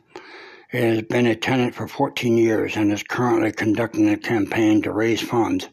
[0.73, 4.93] It has been a tenant for 14 years and is currently conducting a campaign to
[4.93, 5.67] raise funds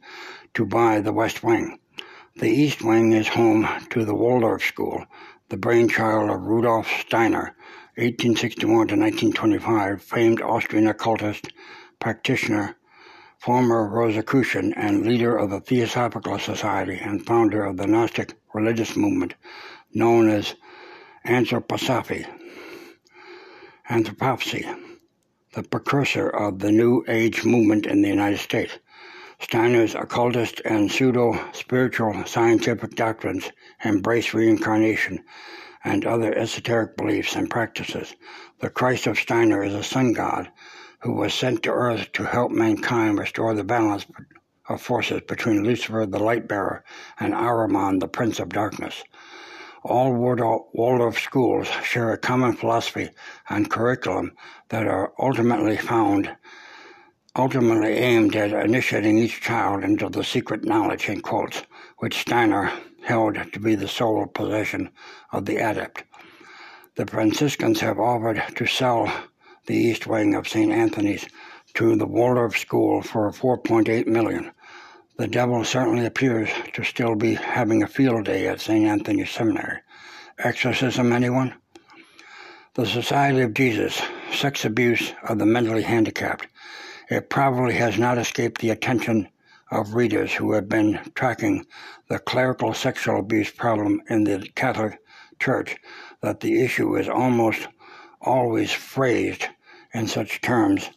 [0.54, 1.78] to buy the West Wing.
[2.34, 5.06] The East Wing is home to the Waldorf School,
[5.50, 7.54] the brainchild of Rudolf Steiner,
[7.94, 11.52] 1861 to 1925, famed Austrian occultist,
[12.00, 12.74] practitioner,
[13.38, 19.36] former Rosicrucian and leader of the Theosophical Society and founder of the Gnostic religious movement
[19.94, 20.56] known as
[21.24, 22.26] Anthroposophy.
[23.88, 24.87] Anthroposophy,
[25.58, 28.78] the precursor of the New Age movement in the United States.
[29.40, 33.50] Steiner's occultist and pseudo spiritual scientific doctrines
[33.84, 35.18] embrace reincarnation
[35.82, 38.14] and other esoteric beliefs and practices.
[38.60, 40.48] The Christ of Steiner is a sun god
[41.00, 44.06] who was sent to earth to help mankind restore the balance
[44.68, 46.84] of forces between Lucifer, the light bearer,
[47.18, 49.02] and Ahriman, the prince of darkness.
[49.84, 53.10] All Waldorf schools share a common philosophy
[53.48, 54.32] and curriculum
[54.70, 56.34] that are ultimately found,
[57.36, 61.62] ultimately aimed at initiating each child into the secret knowledge, in quotes,
[61.98, 62.72] which Steiner
[63.04, 64.90] held to be the sole possession
[65.32, 66.04] of the adept.
[66.96, 69.10] The Franciscans have offered to sell
[69.66, 70.72] the east wing of St.
[70.72, 71.28] Anthony's
[71.74, 74.50] to the Waldorf School for 4.8 million.
[75.18, 78.86] The devil certainly appears to still be having a field day at St.
[78.86, 79.80] Anthony's Seminary.
[80.38, 81.54] Exorcism, anyone?
[82.74, 84.00] The Society of Jesus,
[84.32, 86.46] sex abuse of the mentally handicapped.
[87.10, 89.28] It probably has not escaped the attention
[89.72, 91.66] of readers who have been tracking
[92.08, 95.00] the clerical sexual abuse problem in the Catholic
[95.40, 95.78] Church
[96.20, 97.66] that the issue is almost
[98.20, 99.46] always phrased
[99.92, 100.90] in such terms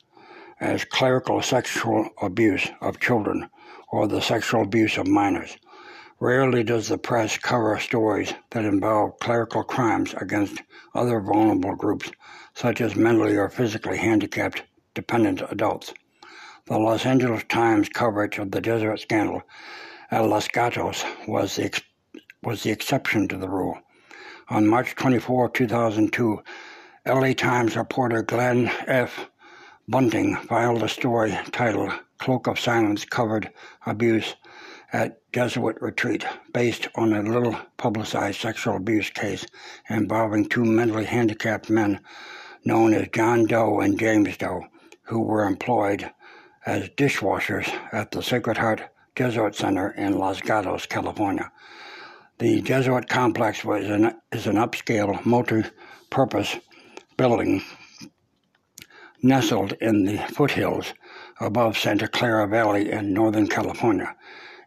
[0.59, 3.49] as clerical sexual abuse of children
[3.91, 5.57] or the sexual abuse of minors.
[6.19, 10.61] Rarely does the press cover stories that involve clerical crimes against
[10.95, 12.11] other vulnerable groups,
[12.53, 15.93] such as mentally or physically handicapped dependent adults.
[16.67, 19.41] The Los Angeles Times coverage of the Jesuit scandal
[20.11, 21.81] at Los Gatos was the, ex-
[22.43, 23.79] was the exception to the rule.
[24.49, 26.43] On March 24, 2002,
[27.07, 29.30] LA Times reporter Glenn F.
[29.91, 33.51] Bunting filed a story titled Cloak of Silence Covered
[33.85, 34.35] Abuse
[34.93, 39.45] at Jesuit Retreat, based on a little publicized sexual abuse case
[39.89, 41.99] involving two mentally handicapped men
[42.63, 44.63] known as John Doe and James Doe,
[45.03, 46.09] who were employed
[46.65, 48.83] as dishwashers at the Sacred Heart
[49.17, 51.51] Jesuit Center in Los Gatos, California.
[52.37, 55.65] The Jesuit complex was an, is an upscale, multi
[56.09, 56.55] purpose
[57.17, 57.61] building
[59.23, 60.93] nestled in the foothills
[61.39, 64.15] above Santa Clara Valley in Northern California.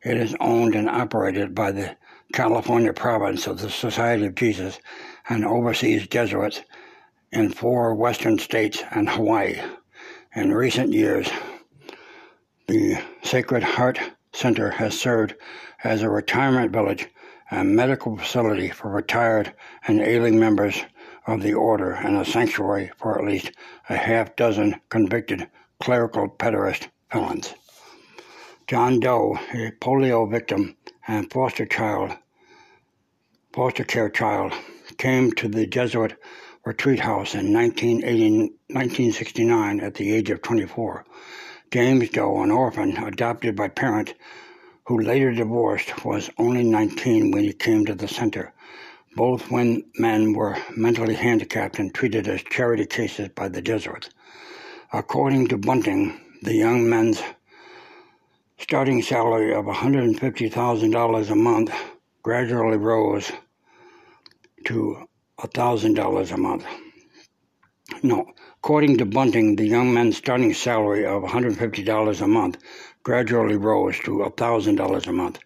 [0.03, 1.97] It is owned and operated by the
[2.33, 4.79] California province of the Society of Jesus
[5.29, 6.63] and oversees Jesuits
[7.33, 9.61] in four western states and Hawaii.
[10.35, 11.29] In recent years,
[12.67, 14.01] the Sacred Heart
[14.33, 15.35] Center has served
[15.85, 17.09] as a retirement village
[17.51, 19.53] and medical facility for retired
[19.87, 20.83] and ailing members
[21.27, 23.51] of the order and a sanctuary for at least
[23.89, 25.49] a half dozen convicted
[25.81, 27.55] clerical pederast felons.
[28.67, 32.13] John Doe, a polio victim and foster child,
[33.53, 34.55] foster care child,
[34.97, 36.17] came to the Jesuit
[36.65, 41.05] retreat house in 1969 at the age of 24.
[41.71, 44.15] James Doe, an orphan adopted by parents
[44.87, 48.55] who later divorced, was only 19 when he came to the center.
[49.17, 54.11] Both when men were mentally handicapped and treated as charity cases by the Jesuits.
[54.93, 57.23] According to Bunting, the young men's
[58.59, 61.73] starting salary of $150,000 a month
[62.23, 63.31] gradually rose
[64.65, 65.07] to
[65.39, 66.65] $1,000 a month.
[68.03, 68.27] No,
[68.59, 72.59] according to Bunting, the young men's starting salary of $150 a month
[73.05, 75.39] gradually rose to $1,000 a month.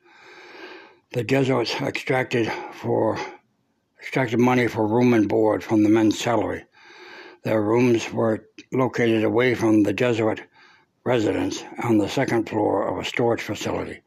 [1.12, 3.18] The Jesuits extracted for
[4.00, 6.64] extracted money for room and board from the men's salary.
[7.42, 10.42] Their rooms were located away from the Jesuit
[11.04, 14.00] residence on the second floor of a storage facility.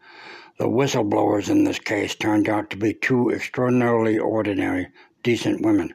[0.57, 4.89] The whistleblowers in this case turned out to be two extraordinarily ordinary,
[5.23, 5.93] decent women.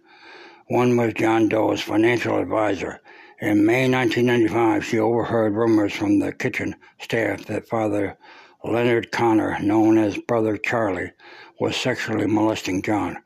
[0.68, 3.01] One was John Doe's financial advisor.
[3.40, 8.18] In May 1995, she overheard rumors from the kitchen staff that Father
[8.64, 11.12] Leonard Connor, known as Brother Charlie,
[11.61, 13.18] was sexually molesting John.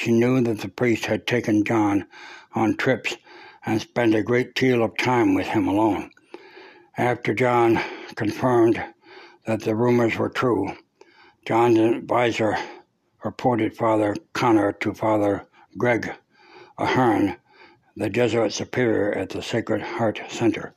[0.00, 2.06] She knew that the priest had taken John
[2.54, 3.16] on trips
[3.66, 6.12] and spent a great deal of time with him alone.
[6.96, 7.80] After John
[8.14, 8.80] confirmed
[9.44, 10.72] that the rumors were true,
[11.44, 12.56] John's advisor
[13.24, 16.12] reported Father Connor to Father Greg
[16.78, 17.36] Ahern,
[17.96, 20.76] the Jesuit superior at the Sacred Heart Center.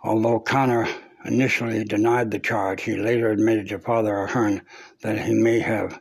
[0.00, 0.88] Although Connor
[1.26, 4.62] initially denied the charge, he later admitted to Father Ahern
[5.02, 6.00] that he may have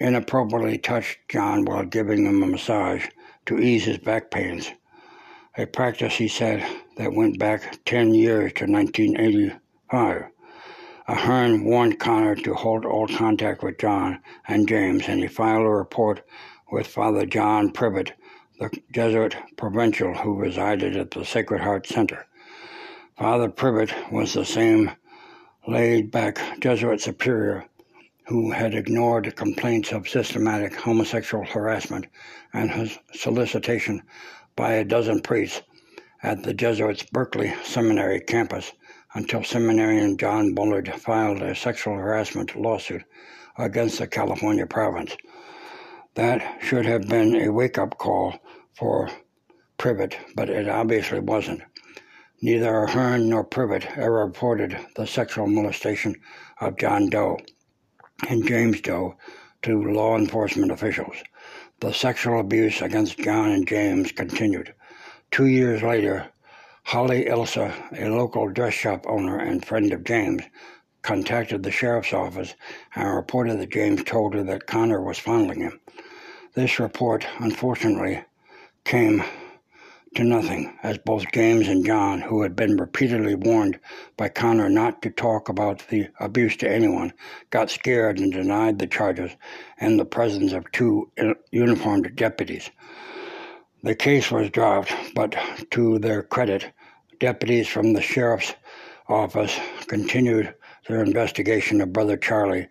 [0.00, 3.06] inappropriately touched John while giving him a massage
[3.46, 4.70] to ease his back pains,
[5.56, 6.66] a practice, he said,
[6.96, 10.24] that went back 10 years to 1985.
[11.06, 15.70] Ahern warned Connor to hold all contact with John and James, and he filed a
[15.70, 16.22] report
[16.72, 18.12] with Father John Privett,
[18.58, 22.26] the Jesuit provincial who resided at the Sacred Heart Center.
[23.16, 24.90] Father Privett was the same
[25.68, 27.66] laid back Jesuit superior
[28.26, 32.06] who had ignored complaints of systematic homosexual harassment
[32.52, 34.02] and his solicitation
[34.56, 35.60] by a dozen priests
[36.22, 38.72] at the Jesuits' Berkeley Seminary campus
[39.14, 43.04] until seminarian John Bollard filed a sexual harassment lawsuit
[43.58, 45.16] against the California province.
[46.14, 48.38] That should have been a wake up call
[48.72, 49.10] for
[49.78, 51.62] Privett, but it obviously wasn't.
[52.40, 56.16] Neither Ahern nor Privett ever reported the sexual molestation
[56.60, 57.38] of John Doe
[58.30, 59.16] and James Doe
[59.62, 61.16] to law enforcement officials.
[61.80, 64.74] The sexual abuse against John and James continued.
[65.30, 66.26] Two years later,
[66.84, 70.42] Holly Ilsa, a local dress shop owner and friend of James,
[71.02, 72.54] contacted the sheriff's office
[72.94, 75.80] and reported that James told her that Connor was fondling him.
[76.54, 78.22] This report, unfortunately,
[78.84, 79.24] came
[80.14, 83.80] to nothing, as both James and John, who had been repeatedly warned
[84.16, 87.12] by Connor not to talk about the abuse to anyone,
[87.50, 89.32] got scared and denied the charges
[89.80, 91.10] in the presence of two
[91.50, 92.70] uniformed deputies.
[93.82, 95.36] The case was dropped, but
[95.72, 96.72] to their credit,
[97.18, 98.54] deputies from the sheriff's
[99.08, 99.58] office
[99.88, 100.54] continued
[100.88, 102.68] their investigation of Brother Charlie.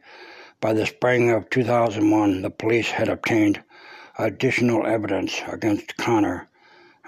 [0.61, 3.61] By the spring of 2001, the police had obtained
[4.17, 6.47] additional evidence against Connor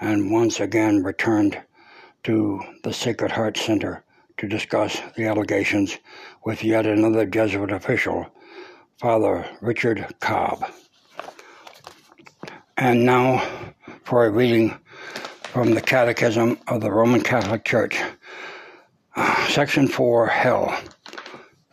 [0.00, 1.60] and once again returned
[2.24, 4.04] to the Sacred Heart Center
[4.36, 5.96] to discuss the allegations
[6.44, 8.26] with yet another Jesuit official,
[8.98, 10.70] Father Richard Cobb.
[12.76, 13.42] And now
[14.04, 14.78] for a reading
[15.44, 17.98] from the Catechism of the Roman Catholic Church,
[19.48, 20.78] Section 4, Hell,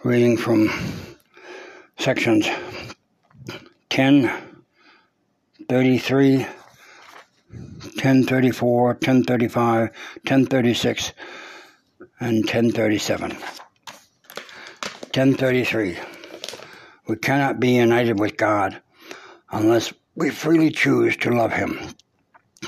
[0.03, 0.69] reading from
[1.97, 2.47] sections
[3.89, 4.31] 10,
[5.67, 6.47] 33,
[7.83, 11.13] 1034, 1035, 1036,
[12.19, 13.31] and 1037.
[15.13, 15.97] 1033.
[17.07, 18.81] We cannot be united with God
[19.51, 21.77] unless we freely choose to love Him.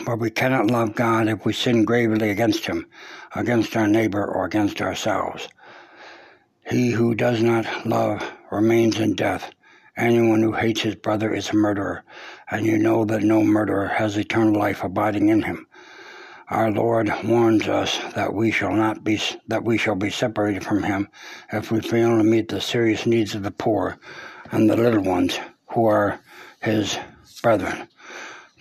[0.04, 2.86] For we cannot love God if we sin gravely against Him,
[3.34, 5.48] against our neighbor, or against ourselves.
[6.70, 9.55] He who does not love remains in death.
[9.98, 12.04] Anyone who hates his brother is a murderer,
[12.52, 15.68] and you know that no murderer has eternal life abiding in him.
[16.50, 20.84] Our Lord warns us that we shall not be that we shall be separated from
[20.84, 21.08] him
[21.54, 23.98] if we fail to meet the serious needs of the poor
[24.52, 26.20] and the little ones who are
[26.62, 27.00] his
[27.42, 27.88] brethren.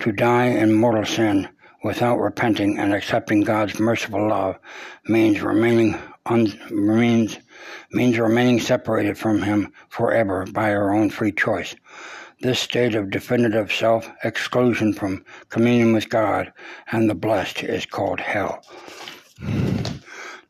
[0.00, 1.48] To die in mortal sin
[1.82, 4.58] without repenting and accepting God's merciful love
[5.08, 5.98] means remaining
[6.70, 7.38] means,
[7.90, 11.74] means remaining separated from Him forever by our own free choice.
[12.40, 16.52] This state of definitive self exclusion from communion with God
[16.90, 18.64] and the blessed is called hell.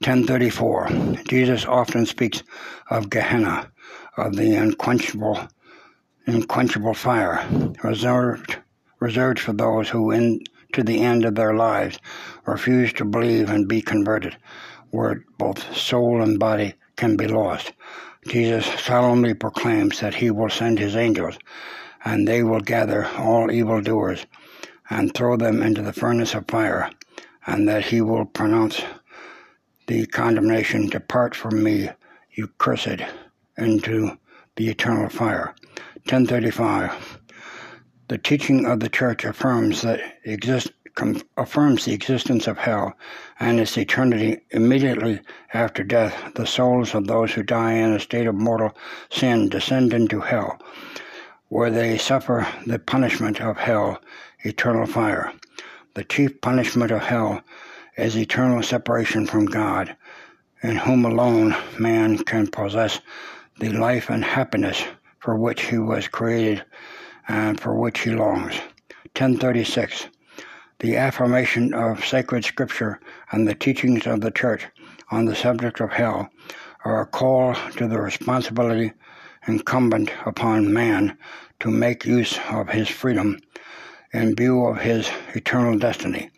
[0.04, 0.90] 1034.
[1.26, 2.42] Jesus often speaks
[2.90, 3.70] of Gehenna,
[4.16, 5.48] of the unquenchable,
[6.26, 7.44] unquenchable fire,
[7.82, 8.58] reserved,
[9.00, 10.40] reserved for those who, in,
[10.72, 11.98] to the end of their lives,
[12.44, 14.36] refuse to believe and be converted,
[14.94, 17.72] where both soul and body can be lost.
[18.28, 21.36] Jesus solemnly proclaims that he will send his angels,
[22.04, 24.24] and they will gather all evildoers
[24.90, 26.90] and throw them into the furnace of fire,
[27.46, 28.82] and that he will pronounce
[29.88, 31.90] the condemnation, Depart from me,
[32.32, 33.02] you cursed,
[33.58, 34.16] into
[34.56, 35.54] the eternal fire.
[36.08, 37.18] 1035.
[38.08, 40.83] The teaching of the Church affirms that exist, com,
[41.36, 42.94] affirms the existence of hell
[43.40, 45.20] and its eternity immediately
[45.52, 46.32] after death.
[46.34, 48.76] The souls of those who die in a state of mortal
[49.10, 50.60] sin descend into hell,
[51.48, 54.00] where they suffer the punishment of hell,
[54.40, 55.32] eternal fire.
[55.94, 57.42] The chief punishment of hell
[57.96, 59.96] is eternal separation from God,
[60.62, 63.00] in whom alone man can possess
[63.58, 64.84] the life and happiness
[65.18, 66.64] for which he was created
[67.28, 68.54] and for which he longs.
[69.16, 70.08] 1036.
[70.84, 73.00] The affirmation of sacred scripture
[73.32, 74.66] and the teachings of the church
[75.10, 76.28] on the subject of hell
[76.84, 78.92] are a call to the responsibility
[79.48, 81.16] incumbent upon man
[81.60, 83.40] to make use of his freedom
[84.12, 86.28] in view of his eternal destiny.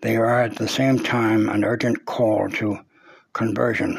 [0.00, 2.78] They are at the same time an urgent call to
[3.34, 3.98] conversion.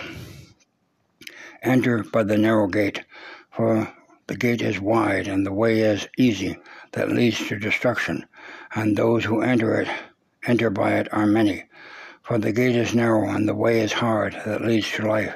[1.61, 3.03] Enter by the narrow gate,
[3.51, 3.87] for
[4.25, 6.57] the gate is wide and the way is easy
[6.93, 8.25] that leads to destruction,
[8.75, 9.87] and those who enter it
[10.47, 11.63] enter by it are many.
[12.21, 15.33] For the gate is narrow and the way is hard that leads to life,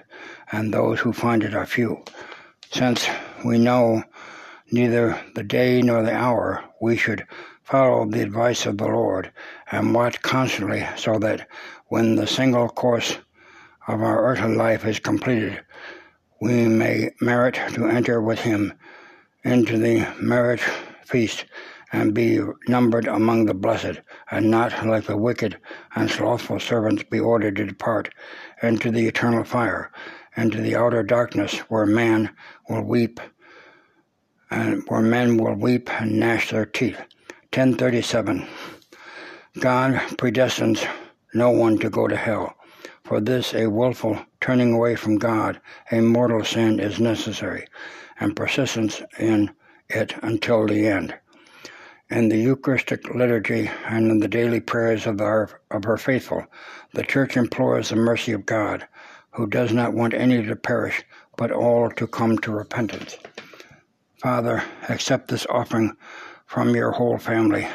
[0.51, 2.03] and those who find it are few.
[2.71, 3.07] Since
[3.45, 4.03] we know
[4.71, 7.25] neither the day nor the hour, we should
[7.63, 9.31] follow the advice of the Lord
[9.71, 11.47] and watch constantly so that
[11.87, 13.17] when the single course
[13.87, 15.61] of our earthly life is completed,
[16.41, 18.73] we may merit to enter with him
[19.43, 20.63] into the marriage
[21.05, 21.45] feast
[21.91, 25.57] and be numbered among the blessed, and not like the wicked
[25.95, 28.13] and slothful servants be ordered to depart
[28.61, 29.91] into the eternal fire,
[30.37, 32.29] into the outer darkness where man
[32.69, 33.19] will weep
[34.51, 36.97] and where men will weep and gnash their teeth.
[37.53, 38.47] 1037.
[39.59, 40.87] God predestines
[41.33, 42.55] no one to go to hell.
[43.03, 45.59] For this, a wilful turning away from God,
[45.91, 47.65] a mortal sin, is necessary,
[48.19, 49.51] and persistence in
[49.89, 51.15] it until the end.
[52.11, 56.43] In the Eucharistic liturgy and in the daily prayers of, our, of her faithful,
[56.93, 58.87] the Church implores the mercy of God,
[59.33, 61.03] who does not want any to perish,
[61.37, 63.15] but all to come to repentance.
[64.17, 65.95] Father, accept this offering
[66.47, 67.67] from your whole family.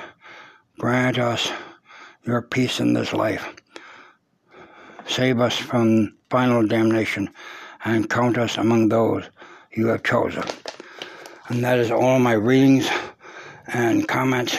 [0.81, 1.53] Grant us
[2.25, 3.55] your peace in this life.
[5.07, 7.31] Save us from final damnation
[7.85, 9.23] and count us among those
[9.77, 10.43] you have chosen.
[11.49, 12.89] And that is all my readings
[13.69, 14.59] and comments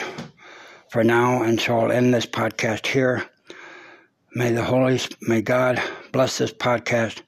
[0.90, 3.24] for now, and so I'll end this podcast here.
[4.34, 5.82] May the Holy, may God
[6.12, 7.22] bless this podcast,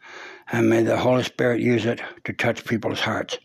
[0.50, 3.38] and may the Holy Spirit use it to touch people's hearts.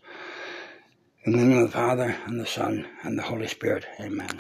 [1.26, 3.86] In the name of the Father, and the Son, and the Holy Spirit.
[4.00, 4.40] Amen.